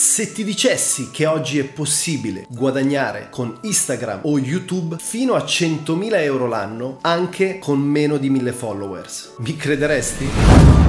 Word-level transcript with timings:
Se 0.00 0.30
ti 0.30 0.44
dicessi 0.44 1.10
che 1.10 1.26
oggi 1.26 1.58
è 1.58 1.64
possibile 1.64 2.46
guadagnare 2.48 3.26
con 3.32 3.58
Instagram 3.62 4.20
o 4.22 4.38
YouTube 4.38 4.94
fino 5.00 5.34
a 5.34 5.40
100.000 5.42 6.22
euro 6.22 6.46
l'anno 6.46 6.98
anche 7.00 7.58
con 7.58 7.80
meno 7.80 8.16
di 8.16 8.30
1000 8.30 8.52
followers, 8.52 9.34
mi 9.38 9.56
crederesti? 9.56 10.87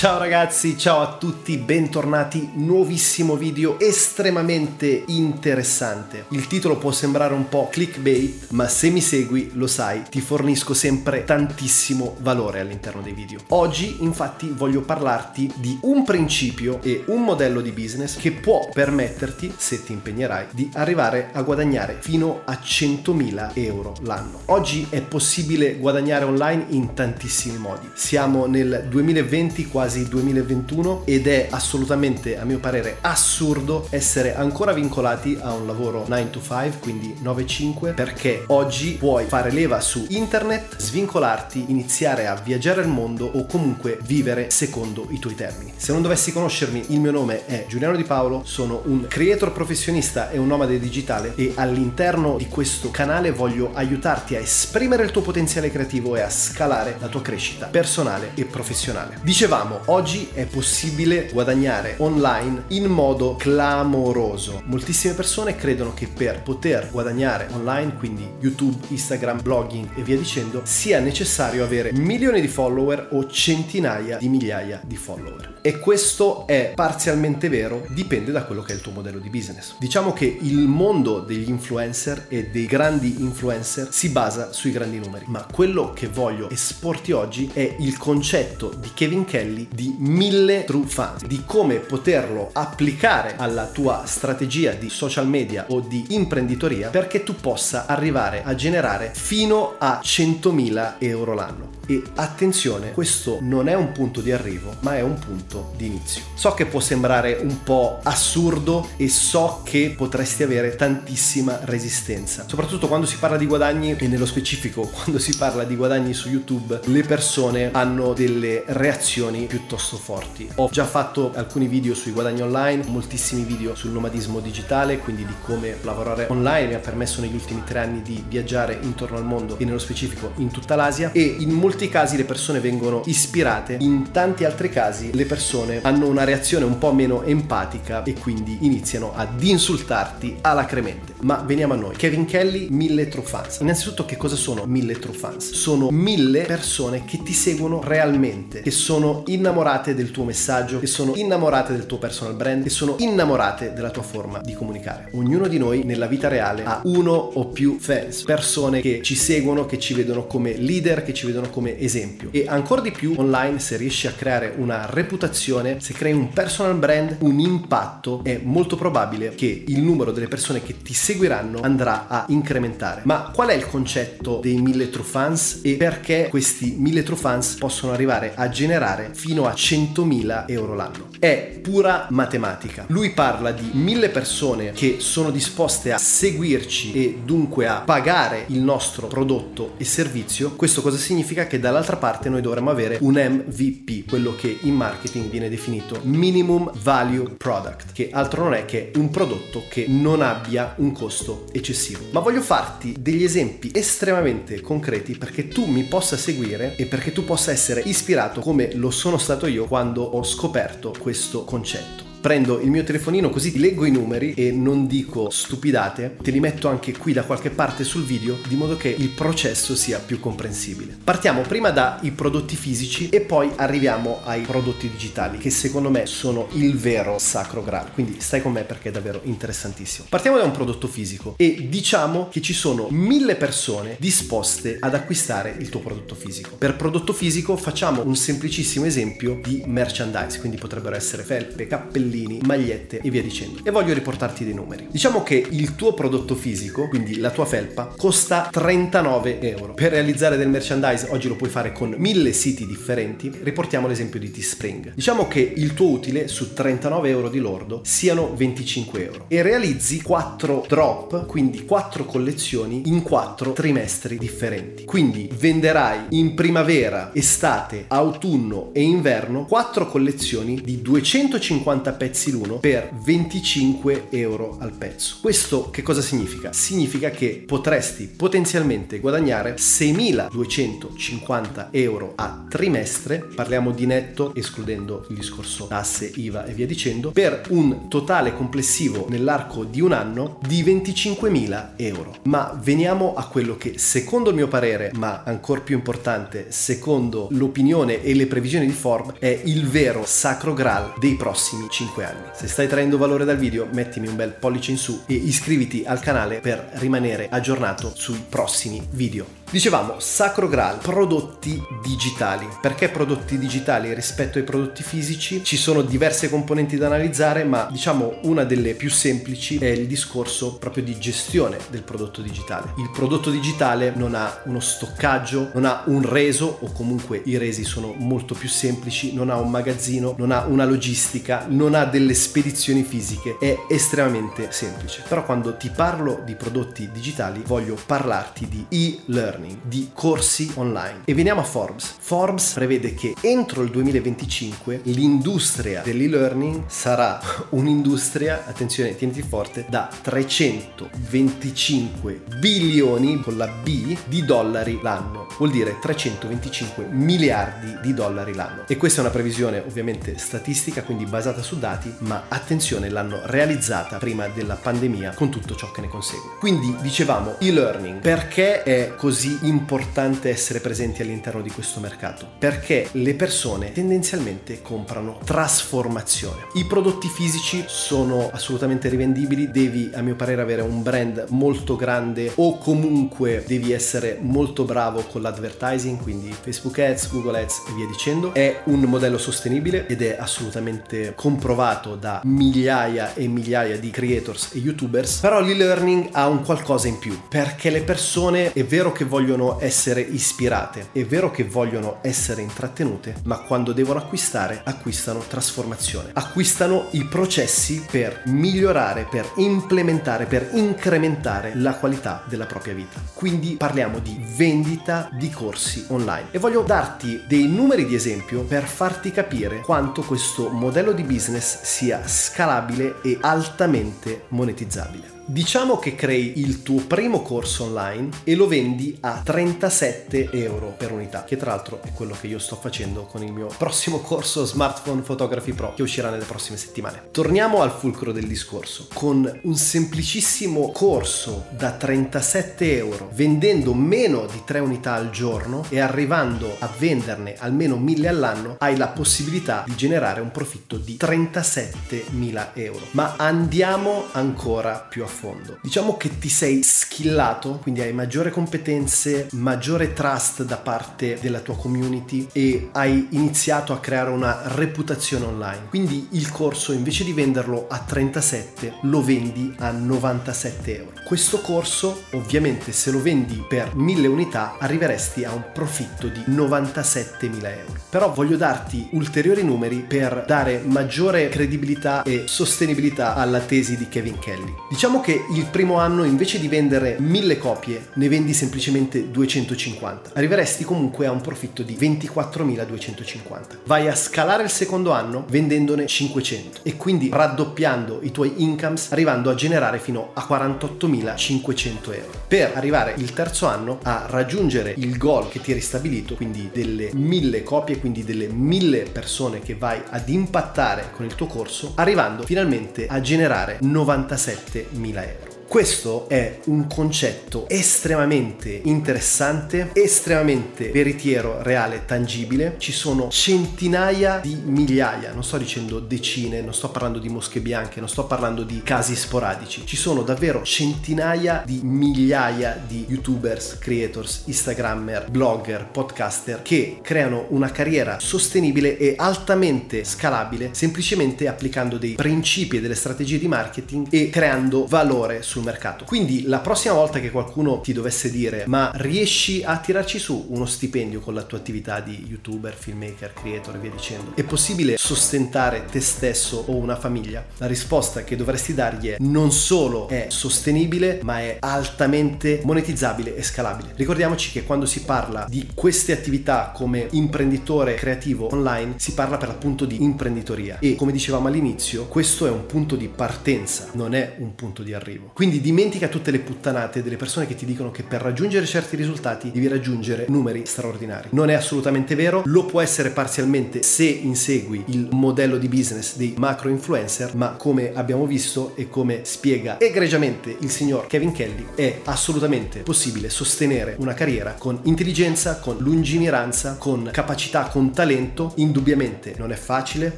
Ciao 0.00 0.16
ragazzi, 0.16 0.78
ciao 0.78 1.02
a 1.02 1.18
tutti, 1.18 1.58
bentornati, 1.58 2.52
nuovissimo 2.54 3.36
video 3.36 3.78
estremamente 3.78 5.04
interessante. 5.08 6.24
Il 6.30 6.46
titolo 6.46 6.78
può 6.78 6.90
sembrare 6.90 7.34
un 7.34 7.50
po' 7.50 7.68
clickbait, 7.70 8.46
ma 8.52 8.66
se 8.66 8.88
mi 8.88 9.02
segui 9.02 9.50
lo 9.52 9.66
sai, 9.66 10.04
ti 10.08 10.22
fornisco 10.22 10.72
sempre 10.72 11.24
tantissimo 11.24 12.16
valore 12.20 12.60
all'interno 12.60 13.02
dei 13.02 13.12
video. 13.12 13.40
Oggi 13.48 13.98
infatti 14.00 14.48
voglio 14.48 14.80
parlarti 14.80 15.52
di 15.56 15.78
un 15.82 16.02
principio 16.02 16.80
e 16.80 17.04
un 17.08 17.22
modello 17.22 17.60
di 17.60 17.70
business 17.70 18.16
che 18.16 18.32
può 18.32 18.70
permetterti, 18.72 19.52
se 19.54 19.84
ti 19.84 19.92
impegnerai, 19.92 20.46
di 20.52 20.70
arrivare 20.76 21.28
a 21.34 21.42
guadagnare 21.42 21.98
fino 22.00 22.40
a 22.46 22.58
100.000 22.64 23.50
euro 23.52 23.94
l'anno. 24.04 24.40
Oggi 24.46 24.86
è 24.88 25.02
possibile 25.02 25.76
guadagnare 25.76 26.24
online 26.24 26.64
in 26.70 26.94
tantissimi 26.94 27.58
modi. 27.58 27.90
Siamo 27.92 28.46
nel 28.46 28.86
2020 28.88 29.66
quasi 29.66 29.88
quasi 29.90 30.08
2021 30.08 31.02
ed 31.04 31.26
è 31.26 31.48
assolutamente, 31.50 32.38
a 32.38 32.44
mio 32.44 32.60
parere, 32.60 32.98
assurdo 33.00 33.88
essere 33.90 34.36
ancora 34.36 34.72
vincolati 34.72 35.36
a 35.40 35.52
un 35.52 35.66
lavoro 35.66 36.04
9 36.06 36.30
to 36.30 36.40
5, 36.40 36.78
quindi 36.78 37.16
9-5, 37.20 37.94
perché 37.94 38.44
oggi 38.46 38.92
puoi 38.92 39.24
fare 39.24 39.50
leva 39.50 39.80
su 39.80 40.06
internet, 40.10 40.76
svincolarti, 40.78 41.64
iniziare 41.70 42.28
a 42.28 42.36
viaggiare 42.36 42.82
il 42.82 42.86
mondo 42.86 43.26
o 43.26 43.46
comunque 43.46 43.98
vivere 44.02 44.50
secondo 44.50 45.08
i 45.10 45.18
tuoi 45.18 45.34
termini. 45.34 45.72
Se 45.74 45.90
non 45.90 46.02
dovessi 46.02 46.32
conoscermi, 46.32 46.84
il 46.90 47.00
mio 47.00 47.10
nome 47.10 47.44
è 47.46 47.64
Giuliano 47.66 47.96
Di 47.96 48.04
Paolo, 48.04 48.42
sono 48.44 48.82
un 48.84 49.06
creator 49.08 49.50
professionista 49.50 50.30
e 50.30 50.38
un 50.38 50.46
nomade 50.46 50.78
digitale 50.78 51.32
e 51.34 51.54
all'interno 51.56 52.36
di 52.36 52.46
questo 52.46 52.92
canale 52.92 53.32
voglio 53.32 53.72
aiutarti 53.74 54.36
a 54.36 54.38
esprimere 54.38 55.02
il 55.02 55.10
tuo 55.10 55.22
potenziale 55.22 55.68
creativo 55.68 56.14
e 56.14 56.20
a 56.20 56.30
scalare 56.30 56.96
la 57.00 57.08
tua 57.08 57.22
crescita 57.22 57.66
personale 57.66 58.30
e 58.36 58.44
professionale. 58.44 59.18
Dicevamo, 59.22 59.79
oggi 59.86 60.30
è 60.32 60.46
possibile 60.46 61.28
guadagnare 61.32 61.94
online 61.98 62.64
in 62.68 62.84
modo 62.84 63.36
clamoroso. 63.36 64.62
Moltissime 64.66 65.14
persone 65.14 65.56
credono 65.56 65.94
che 65.94 66.06
per 66.06 66.42
poter 66.42 66.88
guadagnare 66.90 67.48
online, 67.52 67.96
quindi 67.96 68.28
YouTube, 68.40 68.86
Instagram, 68.88 69.42
blogging 69.42 69.90
e 69.96 70.02
via 70.02 70.16
dicendo, 70.16 70.62
sia 70.64 71.00
necessario 71.00 71.64
avere 71.64 71.92
milioni 71.92 72.40
di 72.40 72.48
follower 72.48 73.08
o 73.12 73.26
centinaia 73.26 74.18
di 74.18 74.28
migliaia 74.28 74.80
di 74.84 74.96
follower. 74.96 75.58
E 75.62 75.78
questo 75.78 76.46
è 76.46 76.72
parzialmente 76.74 77.48
vero, 77.48 77.84
dipende 77.88 78.32
da 78.32 78.44
quello 78.44 78.62
che 78.62 78.72
è 78.72 78.76
il 78.76 78.80
tuo 78.80 78.92
modello 78.92 79.18
di 79.18 79.28
business. 79.28 79.74
Diciamo 79.78 80.12
che 80.12 80.38
il 80.40 80.58
mondo 80.66 81.20
degli 81.20 81.48
influencer 81.48 82.26
e 82.28 82.48
dei 82.48 82.66
grandi 82.66 83.20
influencer 83.20 83.88
si 83.90 84.08
basa 84.10 84.52
sui 84.52 84.72
grandi 84.72 84.98
numeri, 84.98 85.24
ma 85.28 85.46
quello 85.50 85.92
che 85.92 86.08
voglio 86.08 86.48
esporti 86.50 87.12
oggi 87.12 87.50
è 87.52 87.76
il 87.78 87.96
concetto 87.96 88.72
di 88.78 88.90
Kevin 88.94 89.24
Kelly 89.24 89.68
di 89.72 89.94
mille 89.98 90.66
fans, 90.86 91.24
di 91.24 91.42
come 91.46 91.76
poterlo 91.76 92.50
applicare 92.52 93.34
alla 93.36 93.66
tua 93.66 94.02
strategia 94.06 94.72
di 94.72 94.90
social 94.90 95.26
media 95.26 95.66
o 95.68 95.80
di 95.80 96.06
imprenditoria 96.10 96.88
perché 96.90 97.22
tu 97.22 97.34
possa 97.36 97.86
arrivare 97.86 98.42
a 98.44 98.54
generare 98.54 99.12
fino 99.14 99.76
a 99.78 100.00
100.000 100.02 100.94
euro 100.98 101.34
l'anno. 101.34 101.79
E 101.90 102.04
attenzione, 102.14 102.92
questo 102.92 103.38
non 103.40 103.66
è 103.66 103.74
un 103.74 103.90
punto 103.90 104.20
di 104.20 104.30
arrivo, 104.30 104.76
ma 104.82 104.96
è 104.96 105.00
un 105.00 105.18
punto 105.18 105.72
di 105.76 105.86
inizio. 105.86 106.22
So 106.34 106.54
che 106.54 106.66
può 106.66 106.78
sembrare 106.78 107.40
un 107.42 107.64
po' 107.64 107.98
assurdo 108.04 108.90
e 108.96 109.08
so 109.08 109.62
che 109.64 109.92
potresti 109.96 110.44
avere 110.44 110.76
tantissima 110.76 111.58
resistenza, 111.64 112.44
soprattutto 112.46 112.86
quando 112.86 113.08
si 113.08 113.16
parla 113.16 113.36
di 113.36 113.44
guadagni 113.44 113.96
e 113.98 114.06
nello 114.06 114.24
specifico 114.24 114.82
quando 115.02 115.18
si 115.18 115.36
parla 115.36 115.64
di 115.64 115.74
guadagni 115.74 116.14
su 116.14 116.28
YouTube, 116.28 116.78
le 116.84 117.02
persone 117.02 117.70
hanno 117.72 118.12
delle 118.12 118.62
reazioni 118.66 119.46
piuttosto 119.46 119.96
forti. 119.96 120.48
Ho 120.54 120.68
già 120.70 120.84
fatto 120.84 121.32
alcuni 121.34 121.66
video 121.66 121.96
sui 121.96 122.12
guadagni 122.12 122.42
online, 122.42 122.84
moltissimi 122.86 123.42
video 123.42 123.74
sul 123.74 123.90
nomadismo 123.90 124.38
digitale, 124.38 124.98
quindi 124.98 125.26
di 125.26 125.34
come 125.44 125.78
lavorare 125.82 126.28
online 126.28 126.68
mi 126.68 126.74
ha 126.74 126.78
permesso 126.78 127.20
negli 127.20 127.34
ultimi 127.34 127.64
tre 127.64 127.80
anni 127.80 128.00
di 128.02 128.24
viaggiare 128.28 128.78
intorno 128.80 129.16
al 129.16 129.24
mondo 129.24 129.58
e 129.58 129.64
nello 129.64 129.80
specifico 129.80 130.34
in 130.36 130.52
tutta 130.52 130.76
l'Asia 130.76 131.10
e 131.10 131.22
in 131.22 131.50
molti 131.50 131.78
molti 131.80 131.88
casi 131.88 132.18
le 132.18 132.24
persone 132.24 132.60
vengono 132.60 133.00
ispirate, 133.06 133.78
in 133.80 134.10
tanti 134.10 134.44
altri 134.44 134.68
casi 134.68 135.14
le 135.14 135.24
persone 135.24 135.80
hanno 135.82 136.08
una 136.08 136.24
reazione 136.24 136.66
un 136.66 136.76
po' 136.76 136.92
meno 136.92 137.22
empatica 137.22 138.02
e 138.02 138.12
quindi 138.12 138.58
iniziano 138.60 139.14
ad 139.14 139.42
insultarti 139.42 140.36
alacremente. 140.42 141.09
Ma 141.22 141.42
veniamo 141.46 141.74
a 141.74 141.76
noi. 141.76 141.96
Kevin 141.96 142.24
Kelly, 142.24 142.68
mille 142.70 143.08
true 143.08 143.24
fans. 143.24 143.60
Innanzitutto 143.60 144.04
che 144.04 144.16
cosa 144.16 144.36
sono 144.36 144.64
mille 144.66 144.98
true 144.98 145.14
fans? 145.14 145.52
Sono 145.52 145.90
mille 145.90 146.42
persone 146.42 147.04
che 147.04 147.22
ti 147.22 147.32
seguono 147.32 147.82
realmente, 147.82 148.62
che 148.62 148.70
sono 148.70 149.22
innamorate 149.26 149.94
del 149.94 150.10
tuo 150.10 150.24
messaggio, 150.24 150.80
che 150.80 150.86
sono 150.86 151.14
innamorate 151.14 151.72
del 151.72 151.86
tuo 151.86 151.98
personal 151.98 152.34
brand, 152.34 152.62
che 152.62 152.70
sono 152.70 152.96
innamorate 152.98 153.72
della 153.72 153.90
tua 153.90 154.02
forma 154.02 154.40
di 154.42 154.54
comunicare. 154.54 155.10
Ognuno 155.12 155.46
di 155.46 155.58
noi 155.58 155.84
nella 155.84 156.06
vita 156.06 156.28
reale 156.28 156.64
ha 156.64 156.80
uno 156.84 157.12
o 157.12 157.48
più 157.48 157.78
fans, 157.78 158.22
persone 158.22 158.80
che 158.80 159.00
ci 159.02 159.14
seguono, 159.14 159.66
che 159.66 159.78
ci 159.78 159.94
vedono 159.94 160.26
come 160.26 160.56
leader, 160.56 161.02
che 161.02 161.14
ci 161.14 161.26
vedono 161.26 161.50
come 161.50 161.78
esempio 161.78 162.28
e 162.32 162.44
ancora 162.46 162.80
di 162.80 162.90
più 162.90 163.14
online 163.16 163.58
se 163.58 163.76
riesci 163.76 164.06
a 164.06 164.12
creare 164.12 164.54
una 164.56 164.86
reputazione, 164.88 165.80
se 165.80 165.92
crei 165.92 166.12
un 166.12 166.30
personal 166.30 166.76
brand, 166.76 167.16
un 167.20 167.38
impatto, 167.38 168.22
è 168.24 168.40
molto 168.42 168.76
probabile 168.76 169.34
che 169.34 169.64
il 169.66 169.80
numero 169.80 170.12
delle 170.12 170.28
persone 170.28 170.62
che 170.62 170.76
ti 170.82 170.94
seguiranno 171.10 171.58
andrà 171.60 172.06
a 172.06 172.24
incrementare. 172.28 173.02
Ma 173.04 173.32
qual 173.34 173.48
è 173.48 173.54
il 173.54 173.66
concetto 173.66 174.38
dei 174.40 174.60
mille 174.60 174.90
true 174.90 175.04
fans 175.04 175.58
e 175.62 175.74
perché 175.74 176.28
questi 176.30 176.76
mille 176.78 177.02
true 177.02 177.16
fans 177.16 177.54
possono 177.54 177.92
arrivare 177.92 178.32
a 178.36 178.48
generare 178.48 179.10
fino 179.12 179.46
a 179.46 179.52
100.000 179.52 180.44
euro 180.46 180.76
l'anno? 180.76 181.08
È 181.18 181.58
pura 181.60 182.06
matematica. 182.10 182.84
Lui 182.88 183.10
parla 183.10 183.50
di 183.50 183.70
mille 183.72 184.10
persone 184.10 184.70
che 184.70 184.96
sono 185.00 185.30
disposte 185.30 185.92
a 185.92 185.98
seguirci 185.98 186.92
e 186.92 187.18
dunque 187.24 187.66
a 187.66 187.80
pagare 187.80 188.44
il 188.46 188.60
nostro 188.60 189.08
prodotto 189.08 189.74
e 189.78 189.84
servizio. 189.84 190.52
Questo 190.54 190.80
cosa 190.80 190.96
significa? 190.96 191.48
Che 191.48 191.58
dall'altra 191.58 191.96
parte 191.96 192.28
noi 192.28 192.40
dovremmo 192.40 192.70
avere 192.70 192.98
un 193.00 193.14
MVP, 193.14 194.08
quello 194.08 194.36
che 194.36 194.58
in 194.62 194.74
marketing 194.74 195.28
viene 195.28 195.48
definito 195.48 195.98
minimum 196.04 196.70
value 196.82 197.34
product, 197.36 197.92
che 197.92 198.10
altro 198.12 198.44
non 198.44 198.54
è 198.54 198.64
che 198.64 198.92
un 198.94 199.10
prodotto 199.10 199.64
che 199.68 199.86
non 199.88 200.22
abbia 200.22 200.74
un 200.76 200.98
costo 201.00 201.46
eccessivo. 201.52 202.00
Ma 202.10 202.20
voglio 202.20 202.42
farti 202.42 202.94
degli 202.98 203.24
esempi 203.24 203.70
estremamente 203.72 204.60
concreti 204.60 205.16
perché 205.16 205.48
tu 205.48 205.64
mi 205.64 205.84
possa 205.84 206.18
seguire 206.18 206.76
e 206.76 206.84
perché 206.84 207.10
tu 207.10 207.24
possa 207.24 207.50
essere 207.50 207.80
ispirato 207.80 208.42
come 208.42 208.74
lo 208.74 208.90
sono 208.90 209.16
stato 209.16 209.46
io 209.46 209.64
quando 209.64 210.02
ho 210.02 210.22
scoperto 210.22 210.92
questo 211.00 211.44
concetto 211.44 211.99
prendo 212.20 212.60
il 212.60 212.70
mio 212.70 212.84
telefonino 212.84 213.30
così 213.30 213.58
leggo 213.58 213.86
i 213.86 213.90
numeri 213.90 214.34
e 214.34 214.52
non 214.52 214.86
dico 214.86 215.30
stupidate, 215.30 216.16
te 216.22 216.30
li 216.30 216.40
metto 216.40 216.68
anche 216.68 216.96
qui 216.96 217.12
da 217.12 217.22
qualche 217.22 217.50
parte 217.50 217.82
sul 217.82 218.04
video 218.04 218.38
di 218.46 218.56
modo 218.56 218.76
che 218.76 218.88
il 218.88 219.08
processo 219.08 219.74
sia 219.74 219.98
più 219.98 220.20
comprensibile. 220.20 220.98
Partiamo 221.02 221.40
prima 221.42 221.70
dai 221.70 222.10
prodotti 222.10 222.56
fisici 222.56 223.08
e 223.08 223.20
poi 223.20 223.50
arriviamo 223.56 224.20
ai 224.24 224.42
prodotti 224.42 224.90
digitali 224.90 225.38
che 225.38 225.50
secondo 225.50 225.88
me 225.90 226.04
sono 226.06 226.48
il 226.52 226.76
vero 226.76 227.18
sacro 227.18 227.64
graal, 227.64 227.92
quindi 227.92 228.16
stai 228.20 228.42
con 228.42 228.52
me 228.52 228.64
perché 228.64 228.90
è 228.90 228.92
davvero 228.92 229.20
interessantissimo. 229.24 230.06
Partiamo 230.10 230.36
da 230.36 230.44
un 230.44 230.52
prodotto 230.52 230.88
fisico 230.88 231.34
e 231.38 231.66
diciamo 231.68 232.28
che 232.28 232.42
ci 232.42 232.52
sono 232.52 232.88
mille 232.90 233.36
persone 233.36 233.96
disposte 233.98 234.76
ad 234.78 234.94
acquistare 234.94 235.56
il 235.58 235.70
tuo 235.70 235.80
prodotto 235.80 236.14
fisico. 236.14 236.56
Per 236.56 236.76
prodotto 236.76 237.12
fisico 237.12 237.56
facciamo 237.56 238.04
un 238.04 238.16
semplicissimo 238.16 238.84
esempio 238.84 239.40
di 239.42 239.62
merchandise, 239.66 240.38
quindi 240.38 240.58
potrebbero 240.58 240.96
essere 240.96 241.22
felpe, 241.22 241.66
cappellini, 241.66 242.09
cappellini, 242.10 242.40
magliette 242.44 243.00
e 243.00 243.10
via 243.10 243.22
dicendo. 243.22 243.60
E 243.62 243.70
voglio 243.70 243.94
riportarti 243.94 244.44
dei 244.44 244.54
numeri. 244.54 244.88
Diciamo 244.90 245.22
che 245.22 245.44
il 245.48 245.76
tuo 245.76 245.94
prodotto 245.94 246.34
fisico, 246.34 246.88
quindi 246.88 247.18
la 247.18 247.30
tua 247.30 247.44
felpa, 247.44 247.94
costa 247.96 248.48
39 248.50 249.40
euro. 249.40 249.74
Per 249.74 249.90
realizzare 249.90 250.36
del 250.36 250.48
merchandise 250.48 251.06
oggi 251.10 251.28
lo 251.28 251.36
puoi 251.36 251.50
fare 251.50 251.72
con 251.72 251.94
mille 251.96 252.32
siti 252.32 252.66
differenti. 252.66 253.30
Riportiamo 253.42 253.86
l'esempio 253.86 254.18
di 254.18 254.30
Teespring. 254.30 254.94
Diciamo 254.94 255.28
che 255.28 255.52
il 255.56 255.74
tuo 255.74 255.90
utile 255.90 256.26
su 256.28 256.52
39 256.52 257.08
euro 257.08 257.28
di 257.28 257.38
lordo 257.38 257.80
siano 257.84 258.34
25 258.34 259.04
euro 259.04 259.24
e 259.28 259.42
realizzi 259.42 260.02
4 260.02 260.64
drop, 260.66 261.26
quindi 261.26 261.64
4 261.64 262.04
collezioni 262.04 262.82
in 262.86 263.02
4 263.02 263.52
trimestri 263.52 264.18
differenti. 264.18 264.84
Quindi 264.84 265.30
venderai 265.32 266.06
in 266.10 266.34
primavera, 266.34 267.10
estate, 267.14 267.84
autunno 267.88 268.70
e 268.72 268.82
inverno 268.82 269.44
4 269.44 269.86
collezioni 269.86 270.60
di 270.60 270.82
250 270.82 271.92
pezzi 272.00 272.30
l'uno 272.30 272.60
per 272.60 272.88
25 272.94 274.06
euro 274.08 274.56
al 274.58 274.72
pezzo. 274.72 275.16
Questo 275.20 275.68
che 275.68 275.82
cosa 275.82 276.00
significa? 276.00 276.50
Significa 276.50 277.10
che 277.10 277.44
potresti 277.46 278.06
potenzialmente 278.06 279.00
guadagnare 279.00 279.56
6.250 279.56 281.66
euro 281.72 282.14
a 282.16 282.46
trimestre, 282.48 283.28
parliamo 283.34 283.72
di 283.72 283.84
netto 283.84 284.34
escludendo 284.34 285.04
il 285.10 285.16
discorso 285.16 285.66
tasse, 285.66 286.10
IVA 286.14 286.46
e 286.46 286.54
via 286.54 286.64
dicendo, 286.64 287.10
per 287.10 287.42
un 287.50 287.90
totale 287.90 288.34
complessivo 288.34 289.04
nell'arco 289.10 289.64
di 289.64 289.82
un 289.82 289.92
anno 289.92 290.38
di 290.46 290.64
25.000 290.64 291.72
euro. 291.76 292.16
Ma 292.22 292.58
veniamo 292.62 293.12
a 293.12 293.26
quello 293.26 293.58
che 293.58 293.74
secondo 293.76 294.30
il 294.30 294.36
mio 294.36 294.48
parere, 294.48 294.90
ma 294.94 295.22
ancora 295.22 295.60
più 295.60 295.76
importante, 295.76 296.46
secondo 296.48 297.28
l'opinione 297.32 298.02
e 298.02 298.14
le 298.14 298.24
previsioni 298.24 298.64
di 298.64 298.72
Forbes, 298.72 299.16
è 299.18 299.42
il 299.44 299.68
vero 299.68 300.04
sacro 300.06 300.54
graal 300.54 300.94
dei 300.98 301.16
prossimi 301.16 301.66
5 301.68 301.88
anni. 301.98 302.28
Se 302.32 302.48
stai 302.48 302.68
traendo 302.68 302.98
valore 302.98 303.24
dal 303.24 303.36
video, 303.36 303.66
mettimi 303.70 304.06
un 304.06 304.16
bel 304.16 304.32
pollice 304.32 304.70
in 304.70 304.78
su 304.78 305.02
e 305.06 305.14
iscriviti 305.14 305.84
al 305.84 306.00
canale 306.00 306.40
per 306.40 306.70
rimanere 306.74 307.28
aggiornato 307.30 307.92
sui 307.94 308.24
prossimi 308.28 308.86
video. 308.90 309.39
Dicevamo, 309.50 309.98
Sacro 309.98 310.46
Graal, 310.46 310.78
prodotti 310.78 311.60
digitali. 311.82 312.46
Perché 312.60 312.88
prodotti 312.88 313.36
digitali 313.36 313.92
rispetto 313.92 314.38
ai 314.38 314.44
prodotti 314.44 314.84
fisici? 314.84 315.42
Ci 315.42 315.56
sono 315.56 315.82
diverse 315.82 316.30
componenti 316.30 316.76
da 316.76 316.86
analizzare, 316.86 317.42
ma 317.42 317.66
diciamo 317.68 318.20
una 318.22 318.44
delle 318.44 318.74
più 318.74 318.88
semplici 318.88 319.56
è 319.56 319.66
il 319.66 319.88
discorso 319.88 320.54
proprio 320.54 320.84
di 320.84 320.96
gestione 321.00 321.58
del 321.68 321.82
prodotto 321.82 322.22
digitale. 322.22 322.74
Il 322.78 322.90
prodotto 322.94 323.30
digitale 323.30 323.92
non 323.96 324.14
ha 324.14 324.40
uno 324.44 324.60
stoccaggio, 324.60 325.50
non 325.54 325.64
ha 325.64 325.82
un 325.86 326.08
reso 326.08 326.58
o 326.60 326.70
comunque 326.70 327.20
i 327.24 327.36
resi 327.36 327.64
sono 327.64 327.92
molto 327.98 328.34
più 328.34 328.48
semplici, 328.48 329.14
non 329.14 329.30
ha 329.30 329.36
un 329.36 329.50
magazzino, 329.50 330.14
non 330.16 330.30
ha 330.30 330.44
una 330.44 330.64
logistica, 330.64 331.46
non 331.48 331.74
ha 331.74 331.86
delle 331.86 332.14
spedizioni 332.14 332.84
fisiche, 332.84 333.36
è 333.40 333.58
estremamente 333.68 334.52
semplice. 334.52 335.02
Però 335.08 335.24
quando 335.24 335.56
ti 335.56 335.70
parlo 335.74 336.22
di 336.24 336.36
prodotti 336.36 336.88
digitali 336.92 337.42
voglio 337.44 337.76
parlarti 337.84 338.46
di 338.46 338.66
e-learning 338.68 339.38
learning, 339.40 339.58
di 339.62 339.90
corsi 339.92 340.52
online. 340.54 341.00
E 341.04 341.12
veniamo 341.14 341.40
a 341.40 341.44
Forbes. 341.44 341.94
Forbes 341.98 342.52
prevede 342.52 342.94
che 342.94 343.14
entro 343.22 343.62
il 343.62 343.70
2025 343.70 344.82
l'industria 344.84 345.82
dell'e-learning 345.82 346.62
sarà 346.66 347.20
un'industria, 347.50 348.44
attenzione, 348.46 348.96
tieniti 348.96 349.20
forte, 349.22 349.66
da 349.68 349.90
325 350.02 352.22
bilioni 352.38 353.20
con 353.20 353.36
la 353.36 353.48
B 353.48 353.98
di 354.06 354.24
dollari 354.24 354.78
l'anno. 354.82 355.26
Vuol 355.38 355.50
dire 355.50 355.78
325 355.80 356.86
miliardi 356.90 357.78
di 357.82 357.94
dollari 357.94 358.34
l'anno. 358.34 358.64
E 358.66 358.76
questa 358.76 358.98
è 358.98 359.04
una 359.04 359.12
previsione 359.12 359.58
ovviamente 359.58 360.18
statistica, 360.18 360.82
quindi 360.82 361.06
basata 361.06 361.40
su 361.42 361.56
dati, 361.58 361.94
ma 362.00 362.24
attenzione, 362.28 362.90
l'hanno 362.90 363.20
realizzata 363.24 363.96
prima 363.98 364.28
della 364.28 364.56
pandemia 364.56 365.14
con 365.14 365.30
tutto 365.30 365.54
ciò 365.54 365.70
che 365.70 365.80
ne 365.80 365.88
consegue. 365.88 366.36
Quindi 366.38 366.76
dicevamo 366.80 367.36
e-learning, 367.38 368.00
perché 368.00 368.62
è 368.62 368.92
così 368.96 369.29
importante 369.42 370.28
essere 370.30 370.60
presenti 370.60 371.02
all'interno 371.02 371.40
di 371.40 371.50
questo 371.50 371.80
mercato? 371.80 372.28
Perché 372.38 372.88
le 372.92 373.14
persone 373.14 373.72
tendenzialmente 373.72 374.62
comprano 374.62 375.18
trasformazione. 375.24 376.46
I 376.54 376.64
prodotti 376.64 377.08
fisici 377.08 377.64
sono 377.66 378.30
assolutamente 378.32 378.88
rivendibili, 378.88 379.50
devi 379.50 379.90
a 379.94 380.02
mio 380.02 380.14
parere 380.16 380.42
avere 380.42 380.62
un 380.62 380.82
brand 380.82 381.26
molto 381.30 381.76
grande 381.76 382.32
o 382.36 382.58
comunque 382.58 383.44
devi 383.46 383.72
essere 383.72 384.18
molto 384.20 384.64
bravo 384.64 385.02
con 385.02 385.22
l'advertising, 385.22 386.00
quindi 386.00 386.34
Facebook 386.38 386.78
Ads, 386.78 387.10
Google 387.10 387.40
Ads 387.40 387.62
e 387.68 387.72
via 387.74 387.86
dicendo. 387.86 388.34
È 388.34 388.62
un 388.64 388.80
modello 388.80 389.18
sostenibile 389.18 389.86
ed 389.86 390.02
è 390.02 390.16
assolutamente 390.18 391.12
comprovato 391.14 391.96
da 391.96 392.20
migliaia 392.24 393.14
e 393.14 393.26
migliaia 393.28 393.78
di 393.78 393.90
creators 393.90 394.50
e 394.54 394.58
youtubers, 394.58 395.18
però 395.18 395.40
l'e-learning 395.40 396.08
ha 396.12 396.28
un 396.28 396.42
qualcosa 396.42 396.88
in 396.88 396.98
più, 396.98 397.18
perché 397.28 397.70
le 397.70 397.82
persone 397.82 398.52
è 398.52 398.64
vero 398.64 398.92
che 398.92 399.04
vogliono 399.04 399.19
vogliono 399.20 399.58
essere 399.60 400.00
ispirate, 400.00 400.88
è 400.92 401.04
vero 401.04 401.30
che 401.30 401.44
vogliono 401.44 401.98
essere 402.00 402.40
intrattenute, 402.40 403.16
ma 403.24 403.40
quando 403.40 403.72
devono 403.72 403.98
acquistare 403.98 404.62
acquistano 404.64 405.18
trasformazione, 405.20 406.12
acquistano 406.14 406.86
i 406.92 407.04
processi 407.04 407.84
per 407.90 408.22
migliorare, 408.26 409.06
per 409.10 409.30
implementare, 409.36 410.24
per 410.24 410.48
incrementare 410.54 411.52
la 411.56 411.74
qualità 411.74 412.24
della 412.28 412.46
propria 412.46 412.72
vita. 412.72 412.98
Quindi 413.12 413.56
parliamo 413.56 413.98
di 413.98 414.18
vendita 414.36 415.10
di 415.12 415.28
corsi 415.28 415.84
online 415.88 416.28
e 416.30 416.38
voglio 416.38 416.62
darti 416.62 417.22
dei 417.28 417.46
numeri 417.46 417.84
di 417.84 417.94
esempio 417.94 418.44
per 418.44 418.64
farti 418.64 419.10
capire 419.10 419.60
quanto 419.60 420.00
questo 420.00 420.48
modello 420.48 420.92
di 420.92 421.02
business 421.02 421.60
sia 421.60 422.00
scalabile 422.06 423.02
e 423.02 423.18
altamente 423.20 424.22
monetizzabile. 424.28 425.19
Diciamo 425.30 425.78
che 425.78 425.94
crei 425.94 426.40
il 426.40 426.64
tuo 426.64 426.80
primo 426.80 427.22
corso 427.22 427.62
online 427.62 428.08
e 428.24 428.34
lo 428.34 428.48
vendi 428.48 428.96
a 429.02 429.20
37 429.22 430.30
euro 430.32 430.74
per 430.76 430.90
unità, 430.90 431.22
che 431.22 431.36
tra 431.36 431.50
l'altro 431.50 431.80
è 431.84 431.92
quello 431.92 432.16
che 432.20 432.26
io 432.26 432.40
sto 432.40 432.56
facendo 432.56 433.04
con 433.04 433.22
il 433.22 433.32
mio 433.32 433.46
prossimo 433.56 434.00
corso 434.00 434.44
Smartphone 434.44 435.02
Photography 435.02 435.52
Pro 435.52 435.72
che 435.74 435.82
uscirà 435.82 436.10
nelle 436.10 436.24
prossime 436.24 436.56
settimane. 436.56 437.10
Torniamo 437.12 437.62
al 437.62 437.70
fulcro 437.70 438.10
del 438.10 438.26
discorso. 438.26 438.88
Con 438.92 439.40
un 439.44 439.54
semplicissimo 439.54 440.72
corso 440.72 441.46
da 441.50 441.74
37 441.74 442.76
euro, 442.76 443.08
vendendo 443.14 443.72
meno 443.72 444.26
di 444.26 444.42
3 444.44 444.58
unità 444.58 444.94
al 444.94 445.10
giorno 445.10 445.64
e 445.68 445.78
arrivando 445.78 446.56
a 446.58 446.68
venderne 446.76 447.36
almeno 447.38 447.76
1000 447.76 448.08
all'anno, 448.08 448.56
hai 448.58 448.76
la 448.76 448.88
possibilità 448.88 449.62
di 449.64 449.76
generare 449.76 450.20
un 450.20 450.32
profitto 450.32 450.76
di 450.76 450.96
37.000 451.00 452.48
euro. 452.54 452.86
Ma 452.90 453.14
andiamo 453.16 454.06
ancora 454.10 454.74
più 454.88 455.04
a 455.04 455.06
fondo 455.06 455.18
fondo. 455.20 455.58
Diciamo 455.60 455.98
che 455.98 456.18
ti 456.18 456.30
sei 456.30 456.62
skillato, 456.62 457.58
quindi 457.60 457.82
hai 457.82 457.92
maggiore 457.92 458.30
competenze, 458.30 459.28
maggiore 459.32 459.92
trust 459.92 460.44
da 460.44 460.56
parte 460.56 461.18
della 461.20 461.40
tua 461.40 461.56
community 461.56 462.26
e 462.32 462.70
hai 462.72 463.08
iniziato 463.10 463.74
a 463.74 463.80
creare 463.80 464.10
una 464.10 464.40
reputazione 464.54 465.26
online. 465.26 465.66
Quindi 465.68 466.08
il 466.12 466.30
corso 466.30 466.72
invece 466.72 467.04
di 467.04 467.12
venderlo 467.12 467.66
a 467.68 467.78
37 467.78 468.78
lo 468.82 469.02
vendi 469.02 469.54
a 469.58 469.70
97 469.70 470.76
euro. 470.76 470.92
Questo 471.04 471.40
corso 471.40 472.04
ovviamente 472.12 472.72
se 472.72 472.90
lo 472.90 473.02
vendi 473.02 473.44
per 473.46 473.74
1000 473.74 474.06
unità 474.06 474.56
arriveresti 474.58 475.24
a 475.24 475.32
un 475.32 475.44
profitto 475.52 476.06
di 476.06 476.22
97.000 476.28 477.44
euro. 477.44 477.74
Però 477.90 478.12
voglio 478.12 478.36
darti 478.36 478.88
ulteriori 478.92 479.42
numeri 479.42 479.84
per 479.86 480.24
dare 480.26 480.62
maggiore 480.64 481.28
credibilità 481.28 482.02
e 482.04 482.24
sostenibilità 482.26 483.14
alla 483.14 483.40
tesi 483.40 483.76
di 483.76 483.88
Kevin 483.88 484.18
Kelly. 484.18 484.54
Diciamo 484.70 485.00
che 485.00 485.09
che 485.10 485.24
il 485.32 485.46
primo 485.46 485.80
anno 485.80 486.04
invece 486.04 486.38
di 486.38 486.46
vendere 486.46 486.96
1000 487.00 487.36
copie 487.38 487.88
ne 487.94 488.08
vendi 488.08 488.32
semplicemente 488.32 489.10
250. 489.10 490.10
Arriveresti 490.14 490.62
comunque 490.62 491.06
a 491.06 491.10
un 491.10 491.20
profitto 491.20 491.64
di 491.64 491.74
24.250. 491.74 493.56
Vai 493.64 493.88
a 493.88 493.96
scalare 493.96 494.44
il 494.44 494.50
secondo 494.50 494.92
anno 494.92 495.24
vendendone 495.28 495.88
500 495.88 496.60
e 496.62 496.76
quindi 496.76 497.10
raddoppiando 497.12 497.98
i 498.02 498.12
tuoi 498.12 498.34
incomes 498.36 498.92
arrivando 498.92 499.30
a 499.30 499.34
generare 499.34 499.80
fino 499.80 500.10
a 500.14 500.24
48.500 500.28 501.66
euro. 501.86 502.18
Per 502.28 502.52
arrivare 502.54 502.94
il 502.96 503.12
terzo 503.12 503.48
anno 503.48 503.80
a 503.82 504.06
raggiungere 504.08 504.72
il 504.76 504.96
goal 504.96 505.28
che 505.28 505.40
ti 505.40 505.50
eri 505.50 505.60
stabilito, 505.60 506.14
quindi 506.14 506.50
delle 506.52 506.90
1000 506.92 507.42
copie, 507.42 507.80
quindi 507.80 508.04
delle 508.04 508.28
1000 508.28 508.90
persone 508.92 509.40
che 509.40 509.56
vai 509.56 509.82
ad 509.90 510.08
impattare 510.08 510.90
con 510.94 511.04
il 511.04 511.16
tuo 511.16 511.26
corso, 511.26 511.72
arrivando 511.74 512.22
finalmente 512.22 512.86
a 512.86 513.00
generare 513.00 513.58
97.000 513.60 514.89
euro. 514.98 515.29
Questo 515.50 516.08
è 516.08 516.38
un 516.44 516.68
concetto 516.68 517.48
estremamente 517.48 518.60
interessante, 518.66 519.70
estremamente 519.72 520.70
veritiero, 520.70 521.42
reale, 521.42 521.84
tangibile. 521.86 522.54
Ci 522.58 522.70
sono 522.70 523.08
centinaia 523.08 524.20
di 524.22 524.40
migliaia, 524.44 525.12
non 525.12 525.24
sto 525.24 525.38
dicendo 525.38 525.80
decine, 525.80 526.40
non 526.40 526.54
sto 526.54 526.70
parlando 526.70 527.00
di 527.00 527.08
mosche 527.08 527.40
bianche, 527.40 527.80
non 527.80 527.88
sto 527.88 528.04
parlando 528.04 528.44
di 528.44 528.62
casi 528.62 528.94
sporadici. 528.94 529.66
Ci 529.66 529.74
sono 529.74 530.02
davvero 530.02 530.44
centinaia 530.44 531.42
di 531.44 531.58
migliaia 531.64 532.62
di 532.64 532.84
youtubers, 532.86 533.58
creators, 533.58 534.22
instagrammer, 534.26 535.10
blogger, 535.10 535.66
podcaster 535.66 536.42
che 536.42 536.78
creano 536.80 537.26
una 537.30 537.50
carriera 537.50 537.98
sostenibile 537.98 538.78
e 538.78 538.94
altamente 538.96 539.82
scalabile 539.82 540.50
semplicemente 540.52 541.26
applicando 541.26 541.76
dei 541.76 541.94
principi 541.94 542.58
e 542.58 542.60
delle 542.60 542.76
strategie 542.76 543.18
di 543.18 543.26
marketing 543.26 543.88
e 543.90 544.10
creando 544.10 544.64
valore 544.66 545.22
sul 545.22 545.38
sul 545.40 545.44
mercato. 545.44 545.84
Quindi 545.84 546.26
la 546.26 546.38
prossima 546.38 546.74
volta 546.74 547.00
che 547.00 547.10
qualcuno 547.10 547.60
ti 547.60 547.72
dovesse 547.72 548.10
dire 548.10 548.44
ma 548.46 548.70
riesci 548.74 549.42
a 549.42 549.58
tirarci 549.58 549.98
su 549.98 550.26
uno 550.28 550.46
stipendio 550.46 551.00
con 551.00 551.14
la 551.14 551.22
tua 551.22 551.38
attività 551.38 551.80
di 551.80 552.06
youtuber, 552.08 552.54
filmmaker, 552.54 553.12
creator 553.14 553.56
e 553.56 553.58
via 553.58 553.70
dicendo, 553.70 554.12
è 554.14 554.22
possibile 554.22 554.76
sostentare 554.76 555.64
te 555.70 555.80
stesso 555.80 556.44
o 556.46 556.56
una 556.56 556.76
famiglia? 556.76 557.24
La 557.38 557.46
risposta 557.46 558.04
che 558.04 558.16
dovresti 558.16 558.54
dargli 558.54 558.88
è 558.88 558.96
non 559.00 559.32
solo 559.32 559.88
è 559.88 560.06
sostenibile 560.08 561.00
ma 561.02 561.20
è 561.20 561.38
altamente 561.40 562.40
monetizzabile 562.44 563.16
e 563.16 563.22
scalabile. 563.22 563.72
Ricordiamoci 563.74 564.30
che 564.30 564.44
quando 564.44 564.66
si 564.66 564.82
parla 564.82 565.26
di 565.28 565.48
queste 565.54 565.92
attività 565.92 566.52
come 566.54 566.88
imprenditore 566.90 567.74
creativo 567.74 568.28
online 568.32 568.74
si 568.76 568.92
parla 568.92 569.16
per 569.16 569.28
l'appunto 569.28 569.64
di 569.64 569.82
imprenditoria 569.82 570.58
e 570.60 570.74
come 570.74 570.92
dicevamo 570.92 571.28
all'inizio 571.28 571.86
questo 571.86 572.26
è 572.26 572.30
un 572.30 572.46
punto 572.46 572.76
di 572.76 572.88
partenza, 572.88 573.68
non 573.72 573.94
è 573.94 574.16
un 574.18 574.34
punto 574.34 574.62
di 574.62 574.74
arrivo. 574.74 575.10
Quindi 575.30 575.48
dimentica 575.48 575.86
tutte 575.86 576.10
le 576.10 576.18
puttanate 576.18 576.82
delle 576.82 576.96
persone 576.96 577.24
che 577.24 577.36
ti 577.36 577.46
dicono 577.46 577.70
che 577.70 577.84
per 577.84 578.02
raggiungere 578.02 578.46
certi 578.46 578.74
risultati 578.74 579.30
devi 579.30 579.46
raggiungere 579.46 580.06
numeri 580.08 580.44
straordinari. 580.44 581.10
Non 581.12 581.30
è 581.30 581.34
assolutamente 581.34 581.94
vero, 581.94 582.22
lo 582.24 582.46
può 582.46 582.60
essere 582.60 582.90
parzialmente 582.90 583.62
se 583.62 583.84
insegui 583.84 584.64
il 584.70 584.88
modello 584.90 585.38
di 585.38 585.46
business 585.46 585.94
dei 585.94 586.14
macro 586.18 586.48
influencer, 586.48 587.14
ma 587.14 587.34
come 587.34 587.70
abbiamo 587.72 588.06
visto 588.06 588.56
e 588.56 588.68
come 588.68 589.02
spiega 589.04 589.60
egregiamente 589.60 590.36
il 590.40 590.50
signor 590.50 590.88
Kevin 590.88 591.12
Kelly, 591.12 591.46
è 591.54 591.78
assolutamente 591.84 592.62
possibile 592.62 593.08
sostenere 593.08 593.76
una 593.78 593.94
carriera 593.94 594.34
con 594.36 594.58
intelligenza, 594.64 595.38
con 595.38 595.58
lungimiranza, 595.60 596.56
con 596.58 596.88
capacità, 596.90 597.44
con 597.44 597.72
talento. 597.72 598.32
Indubbiamente 598.38 599.14
non 599.16 599.30
è 599.30 599.36
facile, 599.36 599.92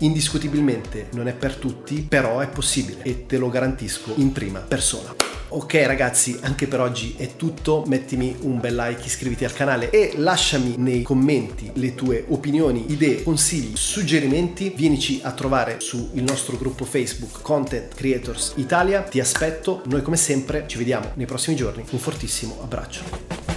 indiscutibilmente 0.00 1.08
non 1.12 1.26
è 1.26 1.32
per 1.32 1.54
tutti, 1.54 2.04
però 2.06 2.40
è 2.40 2.48
possibile 2.48 3.00
e 3.02 3.24
te 3.24 3.38
lo 3.38 3.48
garantisco 3.48 4.12
in 4.16 4.30
prima 4.32 4.58
persona. 4.58 5.21
Ok 5.48 5.74
ragazzi, 5.86 6.38
anche 6.42 6.66
per 6.66 6.80
oggi 6.80 7.14
è 7.16 7.36
tutto, 7.36 7.84
mettimi 7.86 8.34
un 8.40 8.58
bel 8.58 8.74
like, 8.74 9.02
iscriviti 9.04 9.44
al 9.44 9.52
canale 9.52 9.90
e 9.90 10.14
lasciami 10.16 10.76
nei 10.78 11.02
commenti 11.02 11.70
le 11.74 11.94
tue 11.94 12.24
opinioni, 12.28 12.90
idee, 12.90 13.22
consigli, 13.22 13.76
suggerimenti, 13.76 14.72
vienici 14.74 15.20
a 15.22 15.32
trovare 15.32 15.80
sul 15.80 16.08
nostro 16.14 16.56
gruppo 16.56 16.84
Facebook 16.84 17.42
Content 17.42 17.94
Creators 17.94 18.54
Italia, 18.56 19.02
ti 19.02 19.20
aspetto, 19.20 19.82
noi 19.86 20.02
come 20.02 20.16
sempre 20.16 20.64
ci 20.66 20.78
vediamo 20.78 21.10
nei 21.14 21.26
prossimi 21.26 21.56
giorni, 21.56 21.84
un 21.90 21.98
fortissimo 21.98 22.58
abbraccio. 22.62 23.51